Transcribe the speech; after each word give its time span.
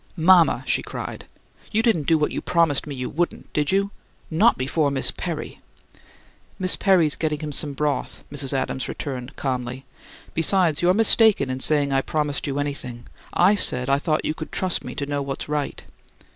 "Mama!" 0.17 0.63
she 0.65 0.81
cried. 0.81 1.25
"You 1.71 1.83
didn't 1.83 2.07
do 2.07 2.17
what 2.17 2.31
you 2.31 2.41
promised 2.41 2.87
me 2.87 2.95
you 2.95 3.07
wouldn't, 3.07 3.53
did 3.53 3.71
you 3.71 3.91
NOT 4.31 4.57
before 4.57 4.89
Miss 4.89 5.11
Perry!" 5.11 5.59
"Miss 6.57 6.75
Perry's 6.75 7.15
getting 7.15 7.39
him 7.41 7.51
some 7.51 7.73
broth," 7.73 8.23
Mrs. 8.31 8.51
Adams 8.51 8.89
returned, 8.89 9.35
calmly. 9.35 9.85
"Besides, 10.33 10.81
you're 10.81 10.95
mistaken 10.95 11.51
in 11.51 11.59
saying 11.59 11.93
I 11.93 12.01
promised 12.01 12.47
you 12.47 12.57
anything; 12.57 13.05
I 13.33 13.53
said 13.53 13.89
I 13.91 13.99
thought 13.99 14.25
you 14.25 14.33
could 14.33 14.51
trust 14.51 14.83
me 14.83 14.95
to 14.95 15.05
know 15.05 15.21
what 15.21 15.43
is 15.43 15.49
right." 15.49 15.83